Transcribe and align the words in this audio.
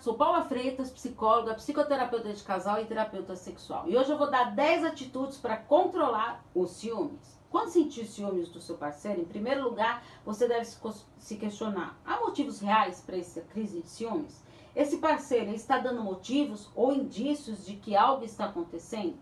Sou 0.00 0.14
Paula 0.14 0.42
Freitas, 0.42 0.90
psicóloga, 0.90 1.54
psicoterapeuta 1.54 2.32
de 2.32 2.42
casal 2.42 2.80
e 2.80 2.86
terapeuta 2.86 3.36
sexual. 3.36 3.88
E 3.88 3.96
hoje 3.96 4.10
eu 4.10 4.18
vou 4.18 4.28
dar 4.28 4.54
10 4.54 4.84
atitudes 4.84 5.38
para 5.38 5.56
controlar 5.56 6.44
os 6.54 6.72
ciúmes. 6.72 7.38
Quando 7.50 7.68
sentir 7.68 8.04
ciúmes 8.06 8.48
do 8.48 8.60
seu 8.60 8.76
parceiro, 8.76 9.20
em 9.20 9.24
primeiro 9.24 9.62
lugar, 9.62 10.02
você 10.24 10.48
deve 10.48 10.66
se 11.18 11.36
questionar: 11.36 11.96
há 12.04 12.18
motivos 12.20 12.60
reais 12.60 13.00
para 13.00 13.16
essa 13.16 13.40
crise 13.42 13.80
de 13.80 13.88
ciúmes? 13.88 14.44
Esse 14.74 14.98
parceiro 14.98 15.52
está 15.52 15.78
dando 15.78 16.02
motivos 16.02 16.68
ou 16.74 16.92
indícios 16.92 17.64
de 17.64 17.76
que 17.76 17.94
algo 17.94 18.24
está 18.24 18.46
acontecendo? 18.46 19.16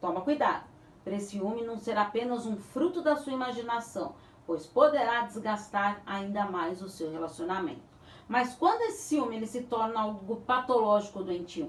Toma 0.00 0.22
cuidado, 0.22 0.64
para 1.04 1.14
esse 1.14 1.30
ciúme 1.30 1.64
não 1.64 1.78
ser 1.78 1.96
apenas 1.96 2.46
um 2.46 2.56
fruto 2.56 3.00
da 3.00 3.16
sua 3.16 3.32
imaginação, 3.32 4.14
pois 4.46 4.66
poderá 4.66 5.22
desgastar 5.22 6.02
ainda 6.04 6.44
mais 6.46 6.82
o 6.82 6.88
seu 6.88 7.10
relacionamento. 7.10 7.88
Mas 8.30 8.54
quando 8.54 8.82
esse 8.82 9.08
ciúme 9.08 9.34
ele 9.34 9.46
se 9.48 9.62
torna 9.62 10.02
algo 10.02 10.36
patológico 10.36 11.24
doentio? 11.24 11.68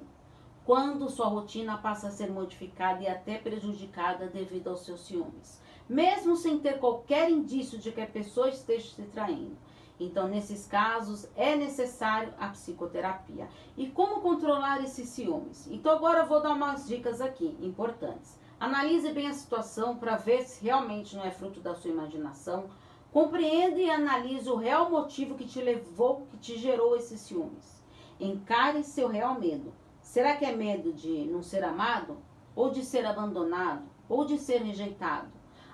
Quando 0.64 1.10
sua 1.10 1.26
rotina 1.26 1.76
passa 1.80 2.10
a 2.10 2.12
ser 2.12 2.30
modificada 2.30 3.02
e 3.02 3.08
até 3.08 3.40
prejudicada 3.40 4.28
devido 4.28 4.70
aos 4.70 4.86
seus 4.86 5.02
ciúmes, 5.08 5.60
mesmo 5.90 6.36
sem 6.36 6.60
ter 6.60 6.78
qualquer 6.78 7.32
indício 7.32 7.80
de 7.80 7.92
que 7.92 8.00
a 8.00 8.06
pessoa 8.06 8.48
esteja 8.48 8.88
se 8.94 9.02
traindo. 9.08 9.58
Então, 10.00 10.28
nesses 10.28 10.68
casos, 10.68 11.28
é 11.36 11.56
necessário 11.56 12.32
a 12.40 12.50
psicoterapia. 12.50 13.50
E 13.76 13.88
como 13.88 14.22
controlar 14.22 14.84
esses 14.84 15.10
ciúmes? 15.10 15.66
Então, 15.66 15.92
agora 15.92 16.20
eu 16.20 16.28
vou 16.28 16.44
dar 16.44 16.54
umas 16.54 16.88
dicas 16.88 17.22
aqui 17.22 17.58
importantes. 17.60 18.40
Analise 18.60 19.12
bem 19.12 19.26
a 19.26 19.34
situação 19.34 19.98
para 19.98 20.16
ver 20.16 20.44
se 20.44 20.64
realmente 20.64 21.16
não 21.16 21.26
é 21.26 21.32
fruto 21.32 21.60
da 21.60 21.74
sua 21.74 21.90
imaginação 21.90 22.70
Compreenda 23.12 23.78
e 23.78 23.90
analise 23.90 24.50
o 24.50 24.56
real 24.56 24.90
motivo 24.90 25.36
que 25.36 25.46
te 25.46 25.62
levou, 25.62 26.28
que 26.32 26.38
te 26.38 26.58
gerou 26.58 26.96
esses 26.96 27.20
ciúmes. 27.20 27.84
Encare 28.18 28.84
seu 28.86 29.10
real 29.10 29.38
medo. 29.38 29.74
Será 30.02 30.38
que 30.38 30.46
é 30.46 30.56
medo 30.56 30.94
de 30.94 31.26
não 31.26 31.44
ser 31.44 31.62
amado? 31.62 32.18
Ou 32.56 32.70
de 32.70 32.86
ser 32.86 33.06
abandonado? 33.06 33.84
Ou 34.08 34.24
de 34.24 34.38
ser 34.38 34.62
rejeitado? 34.62 35.28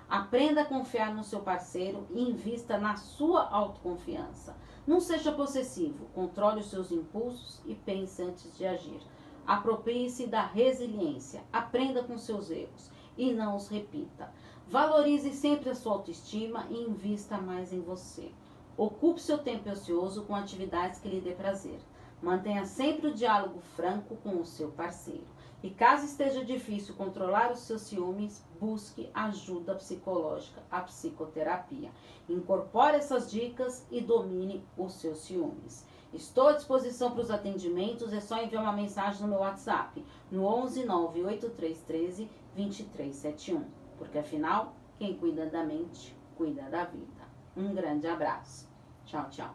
Aprenda 0.08 0.62
a 0.62 0.64
confiar 0.64 1.14
no 1.14 1.22
seu 1.22 1.38
parceiro 1.38 2.08
e 2.10 2.20
invista 2.20 2.76
na 2.76 2.96
sua 2.96 3.48
autoconfiança. 3.48 4.56
Não 4.84 5.00
seja 5.00 5.30
possessivo, 5.30 6.06
controle 6.14 6.60
os 6.60 6.70
seus 6.70 6.90
impulsos 6.90 7.60
e 7.66 7.74
pense 7.74 8.20
antes 8.20 8.56
de 8.56 8.66
agir. 8.66 9.00
Aproprie-se 9.48 10.26
da 10.26 10.42
resiliência, 10.42 11.42
aprenda 11.50 12.04
com 12.04 12.18
seus 12.18 12.50
erros 12.50 12.90
e 13.16 13.32
não 13.32 13.56
os 13.56 13.66
repita. 13.66 14.30
Valorize 14.68 15.32
sempre 15.32 15.70
a 15.70 15.74
sua 15.74 15.94
autoestima 15.94 16.66
e 16.68 16.82
invista 16.82 17.38
mais 17.38 17.72
em 17.72 17.80
você. 17.80 18.30
Ocupe 18.76 19.18
seu 19.22 19.38
tempo 19.38 19.70
ocioso 19.70 20.24
com 20.24 20.34
atividades 20.34 21.00
que 21.00 21.08
lhe 21.08 21.22
dê 21.22 21.32
prazer. 21.32 21.80
Mantenha 22.20 22.66
sempre 22.66 23.06
o 23.06 23.14
diálogo 23.14 23.60
franco 23.74 24.16
com 24.16 24.38
o 24.38 24.44
seu 24.44 24.68
parceiro. 24.68 25.26
E 25.62 25.70
caso 25.70 26.04
esteja 26.04 26.44
difícil 26.44 26.94
controlar 26.94 27.50
os 27.50 27.60
seus 27.60 27.80
ciúmes, 27.80 28.44
busque 28.60 29.08
ajuda 29.14 29.74
psicológica, 29.76 30.62
a 30.70 30.82
psicoterapia. 30.82 31.90
Incorpore 32.28 32.96
essas 32.96 33.30
dicas 33.30 33.86
e 33.90 34.02
domine 34.02 34.62
os 34.76 34.92
seus 34.92 35.20
ciúmes. 35.20 35.86
Estou 36.12 36.48
à 36.48 36.52
disposição 36.52 37.10
para 37.10 37.22
os 37.22 37.30
atendimentos, 37.30 38.12
é 38.12 38.20
só 38.20 38.42
enviar 38.42 38.62
uma 38.62 38.72
mensagem 38.72 39.22
no 39.22 39.28
meu 39.28 39.40
WhatsApp, 39.40 40.04
no 40.30 40.44
11 40.44 40.84
98313 40.84 42.30
2371 42.56 43.78
porque 43.98 44.18
afinal, 44.18 44.74
quem 44.96 45.16
cuida 45.18 45.46
da 45.46 45.64
mente, 45.64 46.16
cuida 46.36 46.62
da 46.70 46.84
vida. 46.84 47.28
Um 47.56 47.74
grande 47.74 48.06
abraço. 48.06 48.68
Tchau, 49.04 49.28
tchau. 49.28 49.54